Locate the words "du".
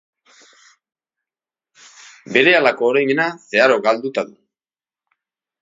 4.31-4.37